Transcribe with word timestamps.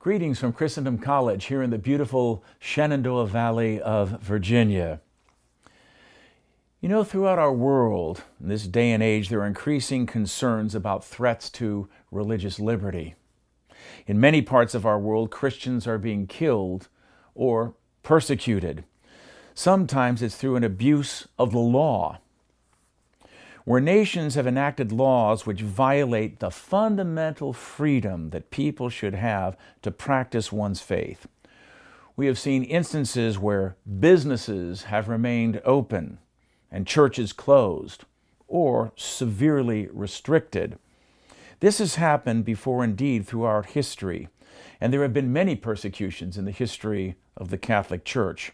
Greetings 0.00 0.38
from 0.38 0.52
Christendom 0.52 0.98
College 0.98 1.46
here 1.46 1.60
in 1.60 1.70
the 1.70 1.76
beautiful 1.76 2.44
Shenandoah 2.60 3.26
Valley 3.26 3.80
of 3.80 4.20
Virginia. 4.20 5.00
You 6.80 6.88
know, 6.88 7.02
throughout 7.02 7.40
our 7.40 7.52
world, 7.52 8.22
in 8.40 8.48
this 8.48 8.68
day 8.68 8.92
and 8.92 9.02
age, 9.02 9.28
there 9.28 9.40
are 9.40 9.46
increasing 9.46 10.06
concerns 10.06 10.76
about 10.76 11.04
threats 11.04 11.50
to 11.50 11.88
religious 12.12 12.60
liberty. 12.60 13.16
In 14.06 14.20
many 14.20 14.40
parts 14.40 14.72
of 14.72 14.86
our 14.86 15.00
world, 15.00 15.32
Christians 15.32 15.88
are 15.88 15.98
being 15.98 16.28
killed 16.28 16.86
or 17.34 17.74
persecuted. 18.04 18.84
Sometimes 19.52 20.22
it's 20.22 20.36
through 20.36 20.54
an 20.54 20.62
abuse 20.62 21.26
of 21.40 21.50
the 21.50 21.58
law 21.58 22.20
where 23.68 23.82
nations 23.82 24.34
have 24.34 24.46
enacted 24.46 24.90
laws 24.90 25.44
which 25.44 25.60
violate 25.60 26.38
the 26.38 26.50
fundamental 26.50 27.52
freedom 27.52 28.30
that 28.30 28.50
people 28.50 28.88
should 28.88 29.14
have 29.14 29.54
to 29.82 29.90
practice 29.90 30.50
one's 30.50 30.80
faith. 30.80 31.26
We 32.16 32.28
have 32.28 32.38
seen 32.38 32.64
instances 32.64 33.38
where 33.38 33.76
businesses 34.00 34.84
have 34.84 35.06
remained 35.06 35.60
open 35.66 36.16
and 36.72 36.86
churches 36.86 37.34
closed 37.34 38.06
or 38.46 38.90
severely 38.96 39.86
restricted. 39.92 40.78
This 41.60 41.76
has 41.76 41.96
happened 41.96 42.46
before 42.46 42.82
indeed 42.82 43.26
throughout 43.26 43.66
history, 43.66 44.30
and 44.80 44.94
there 44.94 45.02
have 45.02 45.12
been 45.12 45.30
many 45.30 45.56
persecutions 45.56 46.38
in 46.38 46.46
the 46.46 46.52
history 46.52 47.16
of 47.36 47.50
the 47.50 47.58
Catholic 47.58 48.06
Church. 48.06 48.52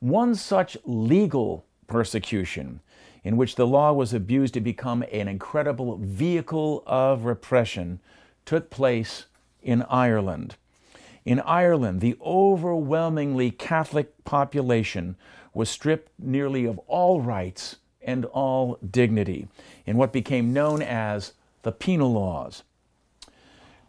One 0.00 0.34
such 0.34 0.76
legal 0.84 1.64
persecution 1.86 2.80
in 3.24 3.36
which 3.36 3.54
the 3.54 3.66
law 3.66 3.92
was 3.92 4.12
abused 4.12 4.54
to 4.54 4.60
become 4.60 5.04
an 5.12 5.28
incredible 5.28 5.96
vehicle 5.98 6.82
of 6.86 7.24
repression, 7.24 8.00
took 8.44 8.70
place 8.70 9.26
in 9.62 9.82
Ireland. 9.82 10.56
In 11.24 11.40
Ireland, 11.40 12.00
the 12.00 12.16
overwhelmingly 12.20 13.52
Catholic 13.52 14.24
population 14.24 15.16
was 15.54 15.70
stripped 15.70 16.10
nearly 16.18 16.64
of 16.64 16.78
all 16.80 17.20
rights 17.20 17.76
and 18.00 18.24
all 18.26 18.78
dignity 18.88 19.46
in 19.86 19.96
what 19.96 20.12
became 20.12 20.52
known 20.52 20.82
as 20.82 21.32
the 21.62 21.70
penal 21.70 22.12
laws. 22.12 22.64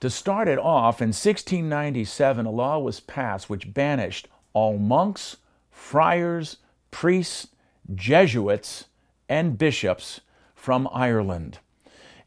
To 0.02 0.10
start 0.10 0.48
it 0.48 0.60
off, 0.60 1.02
in 1.02 1.08
1697, 1.08 2.46
a 2.46 2.52
law 2.52 2.78
was 2.78 3.00
passed 3.00 3.50
which 3.50 3.74
banished 3.74 4.28
all 4.52 4.78
monks, 4.78 5.38
friars, 5.72 6.58
priests, 6.92 7.48
Jesuits, 7.96 8.86
and 9.28 9.58
bishops 9.58 10.22
from 10.56 10.88
Ireland. 10.92 11.60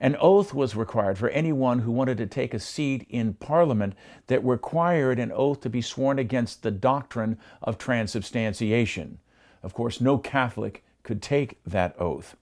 An 0.01 0.17
oath 0.21 0.53
was 0.53 0.77
required 0.77 1.17
for 1.17 1.31
anyone 1.31 1.79
who 1.79 1.91
wanted 1.91 2.19
to 2.19 2.27
take 2.27 2.53
a 2.53 2.59
seat 2.59 3.07
in 3.09 3.35
Parliament 3.35 3.95
that 4.27 4.45
required 4.45 5.19
an 5.19 5.33
oath 5.33 5.61
to 5.63 5.71
be 5.71 5.81
sworn 5.81 6.19
against 6.19 6.63
the 6.63 6.71
doctrine 6.71 7.39
of 7.63 7.79
transubstantiation. 7.79 9.19
Of 9.63 9.73
course, 9.73 10.01
no 10.01 10.19
Catholic 10.19 10.85
could 11.03 11.23
take 11.23 11.59
that 11.65 11.99
oath. 11.99 12.37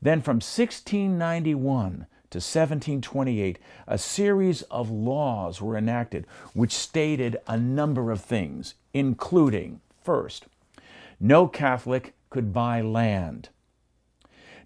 Then 0.00 0.22
from 0.22 0.36
1691 0.36 2.06
to 2.30 2.38
1728, 2.38 3.58
a 3.86 3.98
series 3.98 4.62
of 4.62 4.90
laws 4.90 5.60
were 5.60 5.76
enacted 5.76 6.26
which 6.54 6.72
stated 6.72 7.36
a 7.46 7.58
number 7.58 8.10
of 8.10 8.20
things, 8.20 8.74
including 8.94 9.80
first, 10.02 10.46
no 11.20 11.46
Catholic 11.46 12.14
could 12.30 12.52
buy 12.52 12.80
land. 12.80 13.48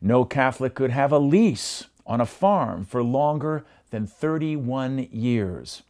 No 0.03 0.25
Catholic 0.25 0.75
could 0.75 0.91
have 0.91 1.13
a 1.13 1.19
lease 1.19 1.87
on 2.07 2.21
a 2.21 2.27
farm 2.27 2.85
for 2.85 3.03
longer 3.03 3.65
than 3.91 4.07
31 4.07 5.09
years. 5.11 5.83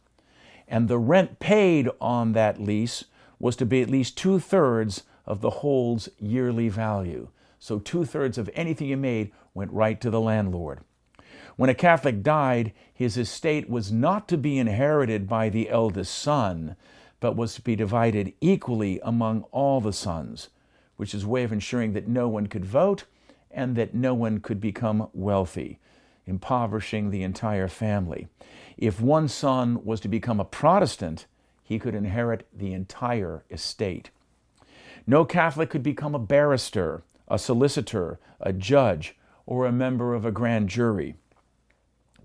And 0.67 0.87
the 0.87 0.97
rent 0.97 1.39
paid 1.39 1.89
on 1.99 2.33
that 2.33 2.59
lease 2.61 3.05
was 3.39 3.55
to 3.57 3.65
be 3.65 3.81
at 3.81 3.89
least 3.89 4.17
two 4.17 4.39
thirds 4.39 5.03
of 5.25 5.41
the 5.41 5.49
hold's 5.49 6.09
yearly 6.19 6.69
value. 6.69 7.29
So, 7.59 7.79
two 7.79 8.05
thirds 8.05 8.37
of 8.37 8.49
anything 8.53 8.87
you 8.87 8.97
made 8.97 9.31
went 9.53 9.71
right 9.71 9.99
to 10.01 10.09
the 10.09 10.21
landlord. 10.21 10.79
When 11.55 11.69
a 11.69 11.75
Catholic 11.75 12.23
died, 12.23 12.73
his 12.93 13.17
estate 13.17 13.69
was 13.69 13.91
not 13.91 14.27
to 14.29 14.37
be 14.37 14.57
inherited 14.57 15.27
by 15.27 15.49
the 15.49 15.69
eldest 15.69 16.17
son, 16.17 16.75
but 17.19 17.35
was 17.35 17.53
to 17.55 17.61
be 17.61 17.75
divided 17.75 18.33
equally 18.41 18.99
among 19.03 19.43
all 19.51 19.79
the 19.79 19.93
sons, 19.93 20.49
which 20.97 21.13
is 21.13 21.23
a 21.23 21.27
way 21.27 21.43
of 21.43 21.51
ensuring 21.51 21.93
that 21.93 22.07
no 22.07 22.27
one 22.27 22.47
could 22.47 22.65
vote 22.65 23.05
and 23.53 23.75
that 23.75 23.93
no 23.93 24.13
one 24.13 24.39
could 24.39 24.59
become 24.59 25.09
wealthy, 25.13 25.79
impoverishing 26.25 27.09
the 27.09 27.23
entire 27.23 27.67
family. 27.67 28.27
If 28.77 29.01
one 29.01 29.27
son 29.27 29.83
was 29.83 29.99
to 30.01 30.07
become 30.07 30.39
a 30.39 30.45
Protestant, 30.45 31.25
he 31.63 31.79
could 31.79 31.95
inherit 31.95 32.47
the 32.53 32.73
entire 32.73 33.43
estate. 33.49 34.09
No 35.07 35.25
Catholic 35.25 35.69
could 35.69 35.83
become 35.83 36.13
a 36.13 36.19
barrister, 36.19 37.03
a 37.27 37.39
solicitor, 37.39 38.19
a 38.39 38.53
judge, 38.53 39.15
or 39.45 39.65
a 39.65 39.71
member 39.71 40.13
of 40.13 40.25
a 40.25 40.31
grand 40.31 40.69
jury. 40.69 41.15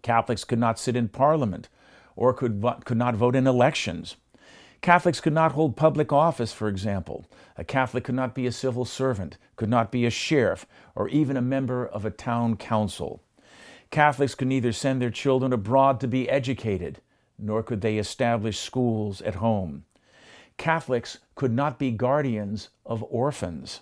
Catholics 0.02 0.44
could 0.44 0.58
not 0.58 0.78
sit 0.78 0.96
in 0.96 1.08
Parliament 1.08 1.68
or 2.14 2.32
could, 2.32 2.64
could 2.84 2.96
not 2.96 3.14
vote 3.14 3.36
in 3.36 3.46
elections. 3.46 4.16
Catholics 4.86 5.20
could 5.20 5.32
not 5.32 5.50
hold 5.50 5.74
public 5.74 6.12
office, 6.12 6.52
for 6.52 6.68
example. 6.68 7.26
A 7.58 7.64
Catholic 7.64 8.04
could 8.04 8.14
not 8.14 8.36
be 8.36 8.46
a 8.46 8.52
civil 8.52 8.84
servant, 8.84 9.36
could 9.56 9.68
not 9.68 9.90
be 9.90 10.06
a 10.06 10.10
sheriff, 10.10 10.64
or 10.94 11.08
even 11.08 11.36
a 11.36 11.42
member 11.42 11.84
of 11.84 12.04
a 12.04 12.10
town 12.12 12.56
council. 12.56 13.20
Catholics 13.90 14.36
could 14.36 14.46
neither 14.46 14.70
send 14.70 15.02
their 15.02 15.10
children 15.10 15.52
abroad 15.52 15.98
to 15.98 16.06
be 16.06 16.30
educated, 16.30 17.00
nor 17.36 17.64
could 17.64 17.80
they 17.80 17.98
establish 17.98 18.60
schools 18.60 19.20
at 19.22 19.34
home. 19.34 19.84
Catholics 20.56 21.18
could 21.34 21.50
not 21.50 21.80
be 21.80 21.90
guardians 21.90 22.68
of 22.84 23.02
orphans. 23.10 23.80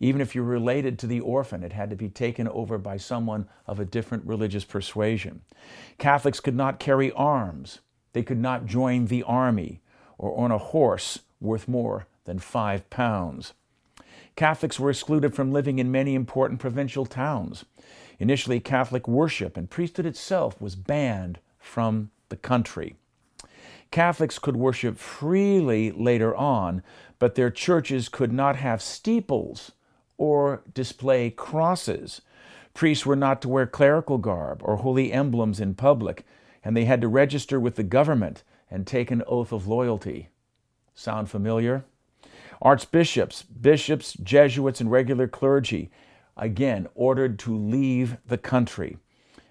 Even 0.00 0.20
if 0.20 0.34
you're 0.34 0.44
related 0.44 0.98
to 0.98 1.06
the 1.06 1.20
orphan, 1.20 1.62
it 1.62 1.72
had 1.72 1.88
to 1.88 1.96
be 1.96 2.10
taken 2.10 2.46
over 2.48 2.76
by 2.76 2.98
someone 2.98 3.48
of 3.66 3.80
a 3.80 3.86
different 3.86 4.26
religious 4.26 4.66
persuasion. 4.66 5.40
Catholics 5.96 6.40
could 6.40 6.54
not 6.54 6.78
carry 6.78 7.10
arms. 7.12 7.80
They 8.12 8.22
could 8.22 8.38
not 8.38 8.66
join 8.66 9.06
the 9.06 9.22
army 9.22 9.80
or 10.18 10.38
on 10.38 10.50
a 10.50 10.58
horse 10.58 11.20
worth 11.40 11.68
more 11.68 12.06
than 12.24 12.38
five 12.38 12.88
pounds. 12.90 13.52
Catholics 14.36 14.80
were 14.80 14.90
excluded 14.90 15.34
from 15.34 15.52
living 15.52 15.78
in 15.78 15.92
many 15.92 16.14
important 16.14 16.60
provincial 16.60 17.06
towns. 17.06 17.64
Initially, 18.18 18.60
Catholic 18.60 19.06
worship 19.06 19.56
and 19.56 19.70
priesthood 19.70 20.06
itself 20.06 20.60
was 20.60 20.74
banned 20.74 21.38
from 21.58 22.10
the 22.28 22.36
country. 22.36 22.96
Catholics 23.90 24.38
could 24.38 24.56
worship 24.56 24.98
freely 24.98 25.92
later 25.92 26.34
on, 26.34 26.82
but 27.18 27.36
their 27.36 27.50
churches 27.50 28.08
could 28.08 28.32
not 28.32 28.56
have 28.56 28.82
steeples 28.82 29.72
or 30.16 30.62
display 30.72 31.30
crosses. 31.30 32.20
Priests 32.72 33.06
were 33.06 33.14
not 33.16 33.40
to 33.42 33.48
wear 33.48 33.66
clerical 33.66 34.18
garb 34.18 34.60
or 34.64 34.76
holy 34.76 35.12
emblems 35.12 35.60
in 35.60 35.74
public, 35.74 36.24
and 36.64 36.76
they 36.76 36.86
had 36.86 37.00
to 37.02 37.08
register 37.08 37.60
with 37.60 37.76
the 37.76 37.84
government 37.84 38.42
and 38.70 38.86
take 38.86 39.10
an 39.10 39.22
oath 39.26 39.52
of 39.52 39.66
loyalty. 39.66 40.28
Sound 40.94 41.30
familiar? 41.30 41.84
Archbishops, 42.62 43.42
bishops, 43.42 44.14
Jesuits, 44.14 44.80
and 44.80 44.90
regular 44.90 45.28
clergy, 45.28 45.90
again, 46.36 46.86
ordered 46.94 47.38
to 47.40 47.56
leave 47.56 48.16
the 48.26 48.38
country. 48.38 48.98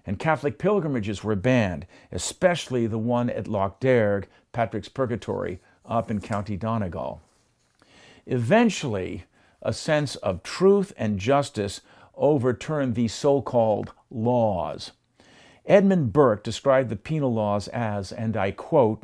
And 0.06 0.18
Catholic 0.18 0.58
pilgrimages 0.58 1.24
were 1.24 1.36
banned, 1.36 1.86
especially 2.12 2.86
the 2.86 2.98
one 2.98 3.30
at 3.30 3.48
Lough 3.48 3.76
Derg, 3.80 4.26
Patrick's 4.52 4.88
Purgatory, 4.88 5.60
up 5.86 6.10
in 6.10 6.20
County 6.20 6.56
Donegal. 6.56 7.22
Eventually, 8.26 9.24
a 9.62 9.72
sense 9.72 10.16
of 10.16 10.42
truth 10.42 10.92
and 10.96 11.18
justice 11.18 11.80
overturned 12.16 12.94
these 12.94 13.14
so 13.14 13.42
called 13.42 13.92
laws. 14.10 14.92
Edmund 15.66 16.12
Burke 16.12 16.44
described 16.44 16.90
the 16.90 16.96
penal 16.96 17.32
laws 17.32 17.68
as, 17.68 18.12
and 18.12 18.36
I 18.36 18.50
quote, 18.50 19.02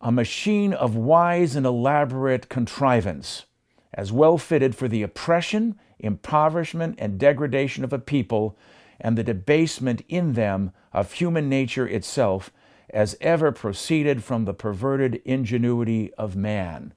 a 0.00 0.12
machine 0.12 0.72
of 0.72 0.96
wise 0.96 1.56
and 1.56 1.66
elaborate 1.66 2.48
contrivance, 2.48 3.46
as 3.92 4.12
well 4.12 4.38
fitted 4.38 4.74
for 4.74 4.86
the 4.88 5.02
oppression, 5.02 5.78
impoverishment, 5.98 6.96
and 6.98 7.18
degradation 7.18 7.82
of 7.84 7.92
a 7.92 7.98
people, 7.98 8.56
and 9.00 9.16
the 9.16 9.24
debasement 9.24 10.02
in 10.08 10.34
them 10.34 10.72
of 10.92 11.12
human 11.12 11.48
nature 11.48 11.86
itself, 11.86 12.50
as 12.90 13.16
ever 13.20 13.52
proceeded 13.52 14.24
from 14.24 14.44
the 14.44 14.54
perverted 14.54 15.20
ingenuity 15.24 16.12
of 16.14 16.36
man. 16.36 16.94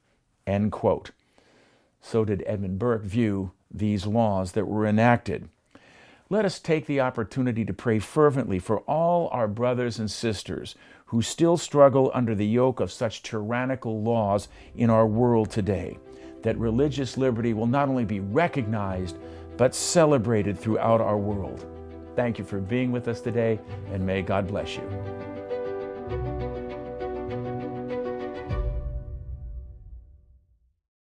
End 0.47 0.71
quote. 0.71 1.11
So 2.01 2.25
did 2.25 2.43
Edmund 2.45 2.79
Burke 2.79 3.03
view 3.03 3.51
these 3.69 4.05
laws 4.05 4.53
that 4.53 4.67
were 4.67 4.85
enacted. 4.85 5.49
Let 6.31 6.45
us 6.45 6.59
take 6.59 6.85
the 6.85 7.01
opportunity 7.01 7.65
to 7.65 7.73
pray 7.73 7.99
fervently 7.99 8.57
for 8.57 8.79
all 8.87 9.27
our 9.33 9.49
brothers 9.49 9.99
and 9.99 10.09
sisters 10.09 10.75
who 11.07 11.21
still 11.21 11.57
struggle 11.57 12.09
under 12.13 12.33
the 12.33 12.47
yoke 12.47 12.79
of 12.79 12.89
such 12.89 13.21
tyrannical 13.21 14.01
laws 14.01 14.47
in 14.73 14.89
our 14.89 15.05
world 15.05 15.51
today, 15.51 15.97
that 16.43 16.57
religious 16.57 17.17
liberty 17.17 17.53
will 17.53 17.67
not 17.67 17.89
only 17.89 18.05
be 18.05 18.21
recognized, 18.21 19.17
but 19.57 19.75
celebrated 19.75 20.57
throughout 20.57 21.01
our 21.01 21.17
world. 21.17 21.65
Thank 22.15 22.39
you 22.39 22.45
for 22.45 22.59
being 22.59 22.93
with 22.93 23.09
us 23.09 23.19
today, 23.19 23.59
and 23.91 24.05
may 24.05 24.21
God 24.21 24.47
bless 24.47 24.77
you. 24.77 25.20